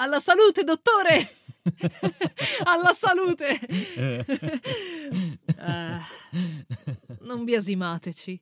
[0.00, 1.36] Alla salute, dottore!
[2.64, 3.58] Alla salute!
[5.56, 6.00] Ah,
[7.22, 8.40] non biasimateci.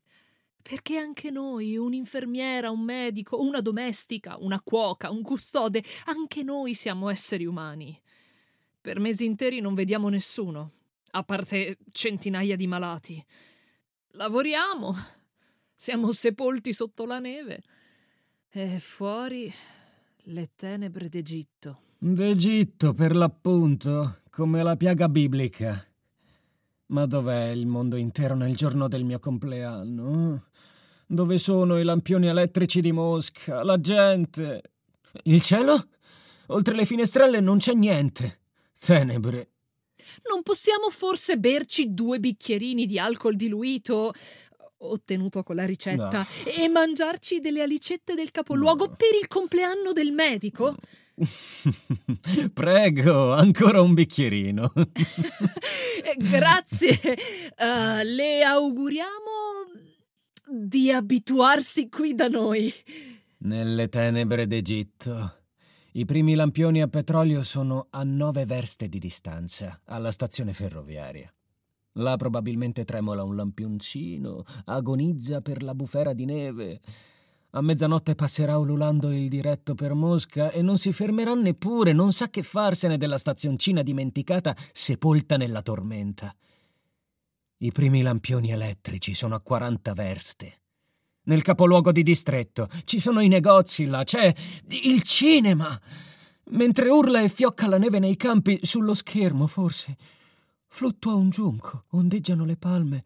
[0.61, 7.09] Perché anche noi, un'infermiera, un medico, una domestica, una cuoca, un custode, anche noi siamo
[7.09, 7.99] esseri umani.
[8.79, 10.73] Per mesi interi non vediamo nessuno,
[11.13, 13.25] a parte centinaia di malati.
[14.09, 14.95] Lavoriamo,
[15.75, 17.63] siamo sepolti sotto la neve
[18.51, 19.51] e fuori
[20.29, 21.79] le tenebre d'Egitto.
[21.99, 25.85] D'Egitto, per l'appunto, come la piaga biblica.
[26.87, 30.47] Ma dov'è il mondo intero nel giorno del mio compleanno?
[31.07, 33.63] Dove sono i lampioni elettrici di Mosca?
[33.63, 34.63] La gente?
[35.25, 35.89] Il cielo?
[36.49, 38.41] Oltre le finestrelle non c'è niente.
[38.79, 39.51] Tenebre.
[40.29, 44.13] Non possiamo forse berci due bicchierini di alcol diluito,
[44.91, 46.27] ottenuto con la ricetta, No.
[46.51, 48.95] e mangiarci delle alicette del capoluogo No.
[48.97, 50.75] per il compleanno del medico?
[52.53, 54.73] Prego, ancora un bicchierino.
[56.07, 57.01] Eh, Grazie.
[57.03, 59.65] Eh, le auguriamo
[60.49, 62.73] di abituarsi qui da noi.
[63.39, 65.41] Nelle tenebre d'Egitto.
[65.95, 71.29] I primi lampioni a petrolio sono a nove verste di distanza, alla stazione ferroviaria.
[71.99, 76.81] Là probabilmente tremola un lampioncino, agonizza per la bufera di neve.
[77.51, 82.29] A mezzanotte passerà ululando il diretto per Mosca e non si fermerà neppure, non sa
[82.29, 86.35] che farsene della stazioncina dimenticata sepolta nella tormenta.
[87.59, 90.61] I primi lampioni elettrici sono a 40 verste.
[91.23, 94.35] Nel capoluogo di distretto ci sono i negozi là, c'è
[94.85, 95.81] il cinema.
[96.51, 99.97] Mentre urla e fiocca la neve nei campi, sullo schermo forse
[100.77, 103.05] fluttua un giunco, ondeggiano le palme,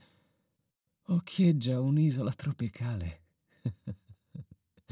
[1.07, 3.23] occhieggia un'isola tropicale.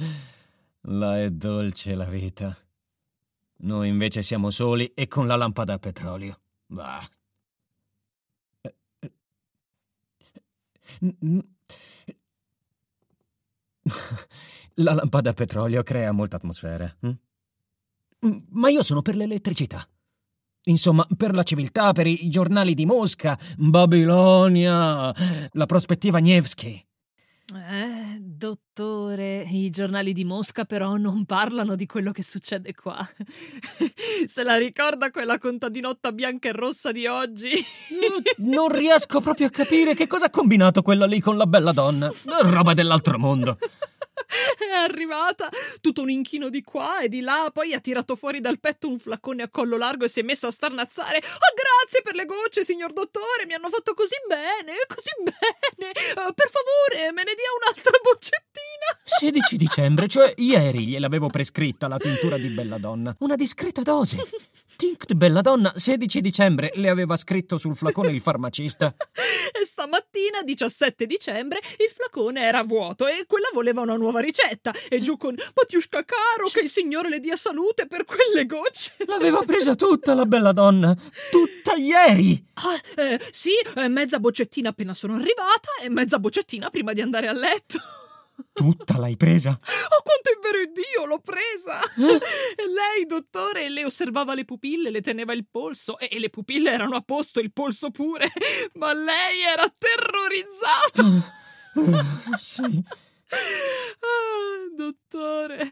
[0.83, 2.57] là è dolce la vita.
[3.63, 6.41] Noi invece siamo soli e con la lampada a petrolio.
[6.67, 7.05] Bah.
[8.61, 9.13] Eh, eh.
[14.75, 16.97] La lampada a petrolio crea molta atmosfera.
[17.01, 17.13] hm?
[18.51, 19.85] Ma io sono per l'elettricità.
[20.69, 25.13] Insomma, per la civiltà, per i giornali di Mosca, Babilonia,
[25.53, 26.83] la prospettiva Nevsky.
[27.51, 32.99] Eh, dottore, i giornali di Mosca però non parlano di quello che succede qua.
[34.29, 37.51] Se la ricorda quella contadinotta bianca e rossa di oggi?
[38.39, 42.13] Non riesco proprio a capire che cosa ha combinato quella lì con la bella donna.
[42.43, 43.59] Roba dell'altro mondo.
[44.59, 45.49] È arrivata,
[45.81, 48.99] tutto un inchino di qua e di là, poi ha tirato fuori dal petto un
[48.99, 51.19] flacone a collo largo e si è messa a starnazzare.
[51.19, 55.93] Oh, grazie per le gocce, signor dottore, mi hanno fatto così bene, così bene.
[55.93, 58.99] Eh, per favore, me ne dia un'altra boccettina.
[59.05, 63.15] 16 dicembre, cioè ieri gliel'avevo prescritta la tintura di Belladonna.
[63.21, 64.17] Una discreta dose.
[64.79, 68.95] Tinct Belladonna, 16 dicembre, le aveva scritto sul flacone il farmacista.
[69.51, 74.73] E stamattina, 17 dicembre, il flacone era vuoto e quella voleva una nuova ricetta.
[74.89, 78.95] E giù con Patiushka caro, che il signore le dia salute per quelle gocce.
[79.07, 80.97] L'aveva presa tutta la Belladonna.
[81.29, 82.41] Tutta ieri.
[82.55, 87.27] Ah, eh, sì, eh, mezza boccettina appena sono arrivata e mezza boccettina prima di andare
[87.27, 87.79] a letto.
[88.59, 89.51] Tutta l'hai presa?
[89.51, 91.81] Oh, quanto è vero Dio, l'ho presa!
[92.59, 96.73] E lei, dottore, le osservava le pupille, le teneva il polso e, e le pupille
[96.73, 98.31] erano a posto, il polso pure,
[98.75, 101.37] ma lei era terrorizzata!
[102.39, 102.83] Sì.
[103.31, 105.71] Ah, dottore,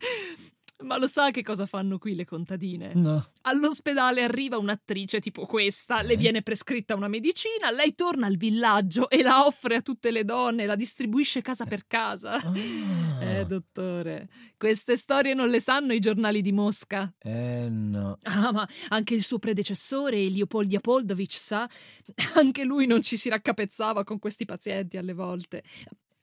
[0.83, 2.93] ma lo sa che cosa fanno qui le contadine?
[2.95, 3.25] No.
[3.43, 9.23] All'ospedale arriva un'attrice tipo questa, le viene prescritta una medicina, lei torna al villaggio e
[9.23, 12.35] la offre a tutte le donne, la distribuisce casa per casa.
[12.35, 13.05] Ah.
[13.19, 14.29] Eh, dottore,
[14.59, 17.13] queste storie non le sanno i giornali di Mosca.
[17.19, 18.19] Eh no.
[18.23, 21.69] Ah, ma anche il suo predecessore, Leopold Apoldovic, sa?
[22.37, 25.63] Anche lui non ci si raccapezzava con questi pazienti alle volte.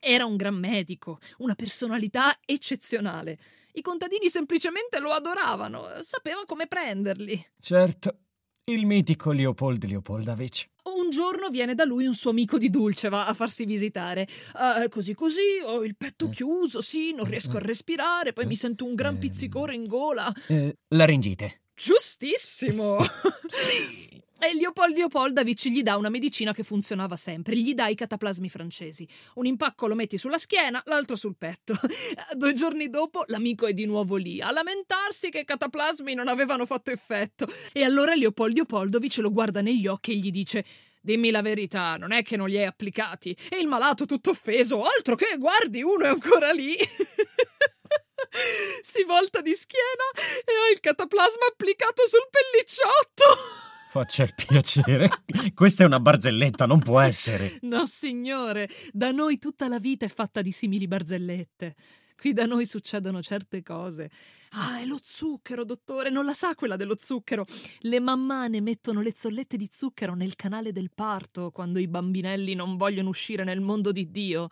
[0.06, 3.40] Era un gran medico, una personalità eccezionale.
[3.76, 7.52] I contadini semplicemente lo adoravano, sapeva come prenderli.
[7.62, 8.18] Certo.
[8.66, 10.70] Il mitico Leopold Leopoldovich.
[10.84, 14.28] Un giorno viene da lui un suo amico di Dulceva a farsi visitare.
[14.54, 18.86] Uh, così così, ho il petto chiuso, sì, non riesco a respirare, poi mi sento
[18.86, 20.34] un gran pizzicore in gola.
[20.48, 21.62] Eh, laringite.
[21.74, 23.00] Giustissimo!
[23.48, 24.13] sì.
[24.46, 29.08] E Leopold Leopoldavic gli dà una medicina che funzionava sempre, gli dà i cataplasmi francesi.
[29.36, 31.74] Un impacco lo metti sulla schiena, l'altro sul petto.
[32.36, 36.66] Due giorni dopo l'amico è di nuovo lì a lamentarsi che i cataplasmi non avevano
[36.66, 37.48] fatto effetto.
[37.72, 40.66] E allora Leopold Leopoldovic lo guarda negli occhi e gli dice
[41.00, 43.34] Dimmi la verità, non è che non li hai applicati?
[43.50, 46.76] E il malato tutto offeso, altro che, guardi, uno è ancora lì.
[48.82, 53.63] si volta di schiena e ha il cataplasma applicato sul pellicciotto.
[53.94, 55.08] Faccia il piacere.
[55.54, 57.60] Questa è una barzelletta, non può essere.
[57.62, 61.76] No, signore, da noi tutta la vita è fatta di simili barzellette.
[62.18, 64.10] Qui da noi succedono certe cose.
[64.54, 67.46] Ah, è lo zucchero, dottore, non la sa quella dello zucchero.
[67.82, 72.78] Le mammane mettono le zollette di zucchero nel canale del parto quando i bambinelli non
[72.78, 74.50] vogliono uscire nel mondo di Dio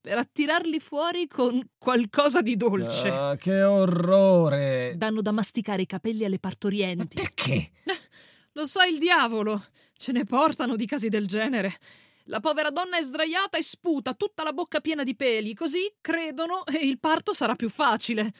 [0.00, 3.08] per attirarli fuori con qualcosa di dolce.
[3.08, 4.94] Ah, che orrore!
[4.96, 7.18] Danno da masticare i capelli alle partorienti.
[7.18, 7.70] Ma perché?
[8.52, 9.62] Lo sa il diavolo.
[9.94, 11.78] Ce ne portano di casi del genere.
[12.26, 16.64] La povera donna è sdraiata e sputa tutta la bocca piena di peli, così credono
[16.66, 18.32] e il parto sarà più facile.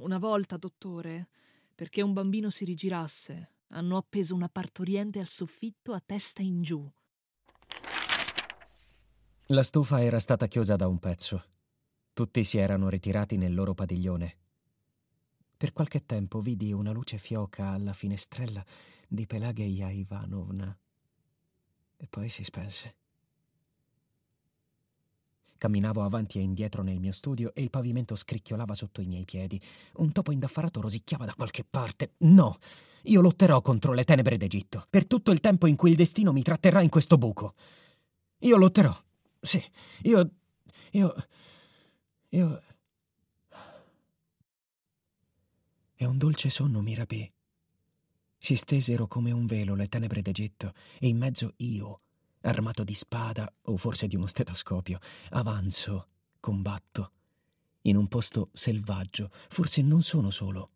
[0.00, 1.28] Una volta, dottore,
[1.74, 6.90] perché un bambino si rigirasse, hanno appeso una partoriente al soffitto a testa in giù.
[9.46, 11.44] La stufa era stata chiusa da un pezzo.
[12.12, 14.36] Tutti si erano ritirati nel loro padiglione.
[15.58, 18.64] Per qualche tempo vidi una luce fioca alla finestrella
[19.08, 20.78] di Pelageia Ivanovna
[21.96, 22.94] e poi si spense.
[25.58, 29.60] Camminavo avanti e indietro nel mio studio e il pavimento scricchiolava sotto i miei piedi.
[29.94, 32.12] Un topo indaffarato rosicchiava da qualche parte.
[32.18, 32.56] No,
[33.06, 36.44] io lotterò contro le tenebre d'Egitto per tutto il tempo in cui il destino mi
[36.44, 37.54] tratterrà in questo buco.
[38.42, 38.96] Io lotterò.
[39.40, 39.60] Sì,
[40.02, 40.30] io.
[40.92, 41.14] Io.
[42.28, 42.62] Io.
[46.00, 47.30] E un dolce sonno mi rapì.
[48.38, 52.00] Si stesero come un velo le tenebre d'Egitto e in mezzo io,
[52.42, 55.00] armato di spada o forse di uno stetoscopio,
[55.30, 56.06] avanzo,
[56.38, 57.12] combatto.
[57.82, 60.70] In un posto selvaggio, forse non sono solo.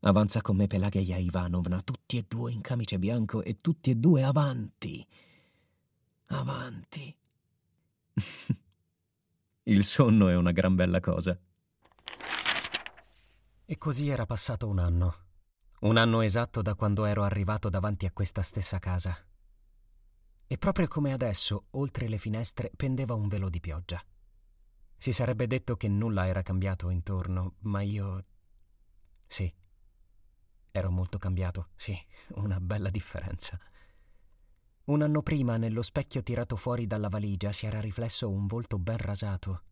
[0.00, 4.24] Avanza con me Pelageia Ivanovna, tutti e due in camice bianco e tutti e due
[4.24, 5.06] avanti.
[6.26, 7.16] Avanti.
[9.62, 11.38] Il sonno è una gran bella cosa.
[13.74, 15.14] E così era passato un anno.
[15.80, 19.18] Un anno esatto da quando ero arrivato davanti a questa stessa casa.
[20.46, 24.00] E proprio come adesso, oltre le finestre, pendeva un velo di pioggia.
[24.96, 28.24] Si sarebbe detto che nulla era cambiato intorno, ma io...
[29.26, 29.52] Sì.
[30.70, 31.98] Ero molto cambiato, sì,
[32.38, 33.58] una bella differenza.
[34.84, 38.98] Un anno prima, nello specchio tirato fuori dalla valigia, si era riflesso un volto ben
[38.98, 39.62] rasato,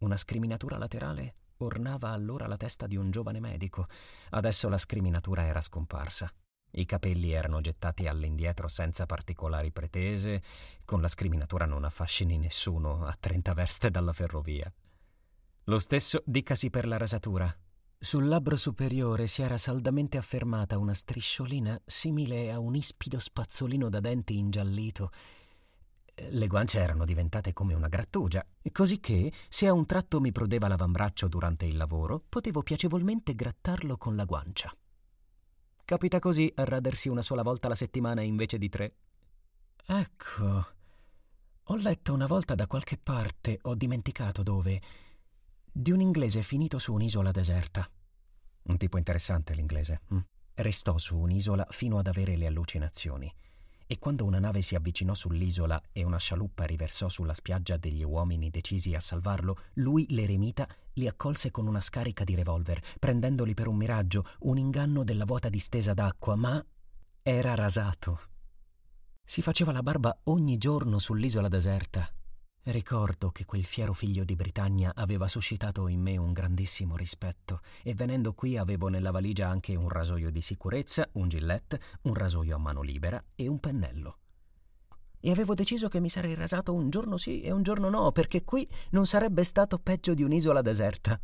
[0.00, 3.86] una scriminatura laterale ornava allora la testa di un giovane medico.
[4.30, 6.32] Adesso la scriminatura era scomparsa.
[6.72, 10.42] I capelli erano gettati all'indietro senza particolari pretese,
[10.84, 14.70] con la scriminatura non affascini nessuno a trenta verste dalla ferrovia.
[15.64, 17.54] Lo stesso dicasi per la rasatura.
[18.00, 23.98] Sul labbro superiore si era saldamente affermata una strisciolina simile a un ispido spazzolino da
[23.98, 25.10] denti ingiallito
[26.30, 30.68] le guance erano diventate come una grattugia, così che, se a un tratto mi prodeva
[30.68, 34.74] l'avambraccio durante il lavoro, potevo piacevolmente grattarlo con la guancia.
[35.84, 38.94] Capita così a radersi una sola volta alla settimana invece di tre.
[39.86, 40.66] Ecco,
[41.62, 44.80] ho letto una volta da qualche parte, ho dimenticato dove,
[45.72, 47.88] di un inglese finito su un'isola deserta.
[48.62, 50.02] Un tipo interessante l'inglese.
[50.08, 50.18] Hm?
[50.54, 53.32] Restò su un'isola fino ad avere le allucinazioni
[53.88, 58.50] e quando una nave si avvicinò sull'isola e una scialuppa riversò sulla spiaggia degli uomini
[58.50, 63.76] decisi a salvarlo, lui, l'eremita, li accolse con una scarica di revolver, prendendoli per un
[63.76, 66.64] miraggio, un inganno della vuota distesa d'acqua, ma
[67.22, 68.20] era rasato.
[69.24, 72.12] Si faceva la barba ogni giorno sull'isola deserta
[72.68, 77.94] Ricordo che quel fiero figlio di Britannia aveva suscitato in me un grandissimo rispetto e
[77.94, 82.58] venendo qui avevo nella valigia anche un rasoio di sicurezza, un gillette, un rasoio a
[82.58, 84.18] mano libera e un pennello.
[85.18, 88.44] E avevo deciso che mi sarei rasato un giorno sì e un giorno no, perché
[88.44, 91.18] qui non sarebbe stato peggio di un'isola deserta.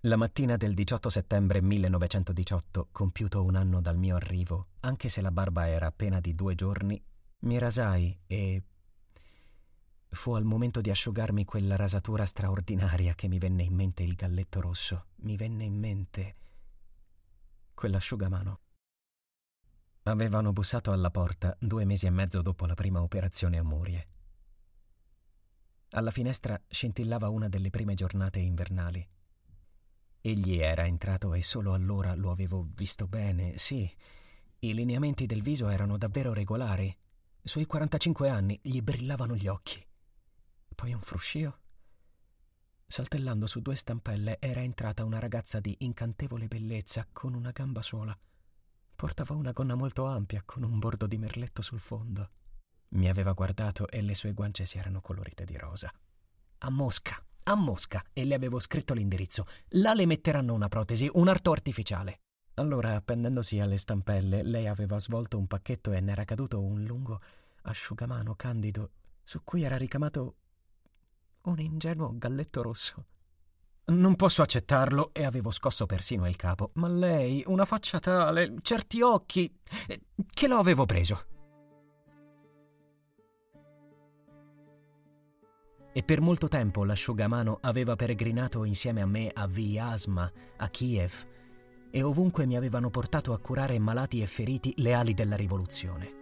[0.00, 5.30] La mattina del 18 settembre 1918, compiuto un anno dal mio arrivo, anche se la
[5.30, 7.02] barba era appena di due giorni,
[7.40, 8.62] mi rasai e
[10.12, 14.60] Fu al momento di asciugarmi quella rasatura straordinaria che mi venne in mente il galletto
[14.60, 15.06] rosso.
[15.18, 16.34] Mi venne in mente
[17.72, 18.60] quell'asciugamano.
[20.02, 24.08] Avevano bussato alla porta due mesi e mezzo dopo la prima operazione a Murie.
[25.90, 29.08] Alla finestra scintillava una delle prime giornate invernali.
[30.20, 33.90] Egli era entrato e solo allora lo avevo visto bene, sì.
[34.58, 36.94] I lineamenti del viso erano davvero regolari.
[37.42, 39.82] Sui 45 anni gli brillavano gli occhi.
[40.80, 41.58] Poi un fruscio.
[42.86, 48.18] Saltellando su due stampelle era entrata una ragazza di incantevole bellezza con una gamba sola.
[48.96, 52.30] Portava una gonna molto ampia con un bordo di merletto sul fondo.
[52.92, 55.92] Mi aveva guardato e le sue guance si erano colorite di rosa.
[56.60, 59.44] A Mosca, a Mosca, e le avevo scritto l'indirizzo.
[59.72, 62.20] Là le metteranno una protesi, un arto artificiale.
[62.54, 67.20] Allora, appendendosi alle stampelle, lei aveva svolto un pacchetto e n'era caduto un lungo
[67.64, 68.92] asciugamano candido
[69.30, 70.38] su cui era ricamato
[71.42, 73.04] un ingenuo galletto rosso.
[73.86, 79.00] Non posso accettarlo e avevo scosso persino il capo, ma lei, una faccia tale, certi
[79.00, 79.52] occhi,
[79.88, 80.00] eh,
[80.32, 81.24] che lo avevo preso.
[85.92, 91.26] e per molto tempo l'asciugamano aveva peregrinato insieme a me a Vyazma, a Kiev,
[91.90, 96.18] e ovunque mi avevano portato a curare malati e feriti leali della rivoluzione.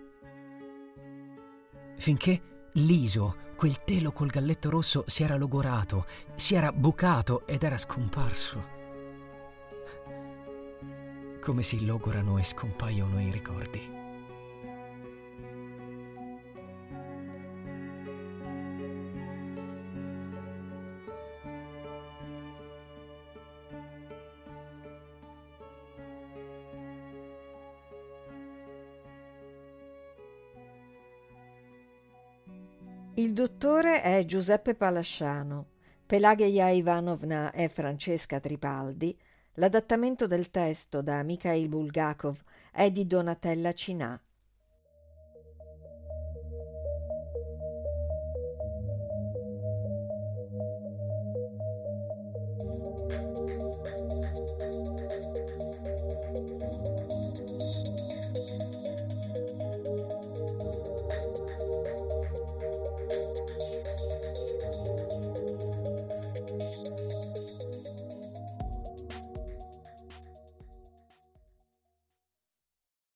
[1.97, 7.77] Finché l'iso, quel telo col galletto rosso, si era logorato, si era bucato ed era
[7.77, 8.77] scomparso.
[11.41, 13.98] Come si logorano e scompaiono i ricordi.
[33.19, 35.71] Il dottore è Giuseppe Palasciano,
[36.07, 39.19] Pelagheia Ivanovna è Francesca Tripaldi,
[39.55, 44.23] l'adattamento del testo da Mikhail Bulgakov è di Donatella Cinà.